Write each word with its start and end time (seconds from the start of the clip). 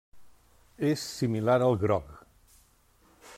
És 0.87 1.03
similar 1.17 1.59
al 1.67 1.77
grog. 1.85 2.09